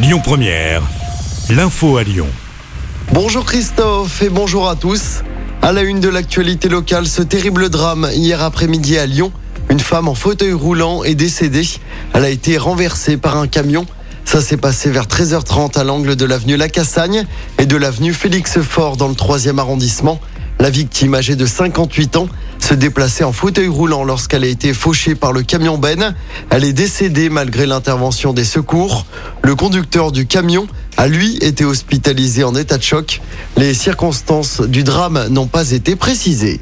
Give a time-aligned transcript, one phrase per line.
[0.00, 0.82] Lyon Première,
[1.50, 2.28] l'info à Lyon.
[3.12, 5.24] Bonjour Christophe et bonjour à tous.
[5.60, 9.32] À la une de l'actualité locale, ce terrible drame hier après-midi à Lyon.
[9.70, 11.66] Une femme en fauteuil roulant est décédée.
[12.12, 13.86] Elle a été renversée par un camion.
[14.24, 17.26] Ça s'est passé vers 13h30 à l'angle de l'avenue Lacassagne
[17.58, 20.20] et de l'avenue Félix Fort dans le 3e arrondissement.
[20.60, 22.28] La victime, âgée de 58 ans,
[22.58, 26.14] se déplaçait en fauteuil roulant lorsqu'elle a été fauchée par le camion Ben.
[26.50, 29.06] Elle est décédée malgré l'intervention des secours.
[29.42, 30.66] Le conducteur du camion
[30.96, 33.20] a lui été hospitalisé en état de choc.
[33.56, 36.60] Les circonstances du drame n'ont pas été précisées.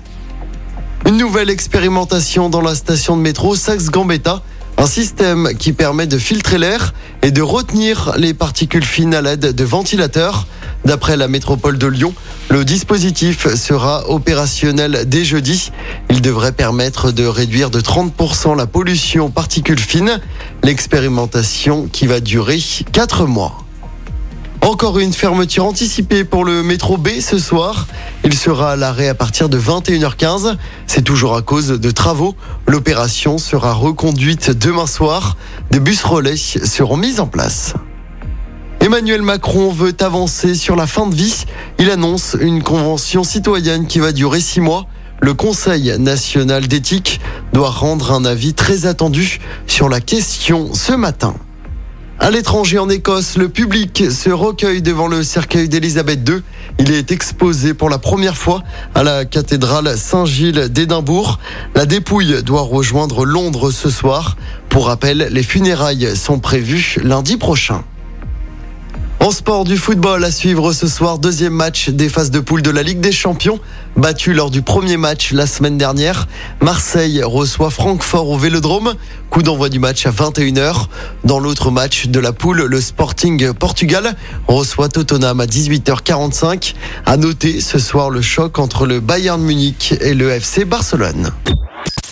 [1.07, 4.43] Une nouvelle expérimentation dans la station de métro Saxe-Gambetta.
[4.79, 6.93] Un système qui permet de filtrer l'air
[7.23, 10.47] et de retenir les particules fines à l'aide de ventilateurs.
[10.85, 12.13] D'après la métropole de Lyon,
[12.49, 15.73] le dispositif sera opérationnel dès jeudi.
[16.11, 20.21] Il devrait permettre de réduire de 30% la pollution particules fines.
[20.63, 22.61] L'expérimentation qui va durer
[22.93, 23.65] 4 mois.
[24.63, 27.87] Encore une fermeture anticipée pour le métro B ce soir.
[28.25, 30.57] Il sera à l'arrêt à partir de 21h15.
[30.87, 32.37] C'est toujours à cause de travaux.
[32.67, 35.37] L'opération sera reconduite demain soir.
[35.73, 37.75] Des bus relais seront mis en place.
[38.87, 41.45] Emmanuel Macron veut avancer sur la fin de vie.
[41.81, 44.87] Il annonce une convention citoyenne qui va durer six mois.
[45.21, 47.21] Le Conseil national d'éthique
[47.53, 51.35] doit rendre un avis très attendu sur la question ce matin.
[52.21, 56.43] À l'étranger en Écosse, le public se recueille devant le cercueil d'Élisabeth II.
[56.79, 58.63] Il est exposé pour la première fois
[58.95, 61.41] à la cathédrale Saint-Gilles d'Édimbourg.
[61.75, 64.37] La dépouille doit rejoindre Londres ce soir.
[64.69, 67.83] Pour rappel, les funérailles sont prévues lundi prochain.
[69.27, 72.71] En sport du football à suivre ce soir, deuxième match des phases de poule de
[72.71, 73.59] la Ligue des Champions.
[73.97, 76.29] Battu lors du premier match la semaine dernière,
[76.63, 78.95] Marseille reçoit Francfort au Vélodrome.
[79.29, 80.87] Coup d'envoi du match à 21h.
[81.25, 84.15] Dans l'autre match de la poule, le Sporting Portugal
[84.47, 86.75] reçoit Tottenham à 18h45.
[87.05, 91.33] À noter ce soir le choc entre le Bayern Munich et le FC Barcelone.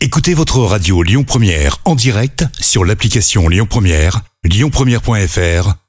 [0.00, 5.83] Écoutez votre radio Lyon Première en direct sur l'application Lyon Première, lyonpremière.fr